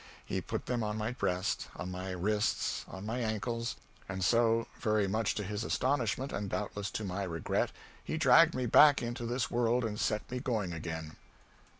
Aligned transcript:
He 0.25 0.41
put 0.41 0.65
them 0.65 0.81
on 0.81 0.97
my 0.97 1.11
breast, 1.11 1.67
on 1.75 1.91
my 1.91 2.09
wrists, 2.09 2.85
on 2.87 3.05
my 3.05 3.19
ankles; 3.19 3.75
and 4.09 4.23
so, 4.23 4.65
very 4.79 5.07
much 5.07 5.35
to 5.35 5.43
his 5.43 5.63
astonishment 5.63 6.33
and 6.33 6.49
doubtless 6.49 6.89
to 6.89 7.03
my 7.03 7.21
regret 7.21 7.71
he 8.03 8.17
dragged 8.17 8.55
me 8.55 8.65
back 8.65 9.03
into 9.03 9.27
this 9.27 9.51
world 9.51 9.85
and 9.85 9.99
set 9.99 10.31
me 10.31 10.39
going 10.39 10.73
again. 10.73 11.17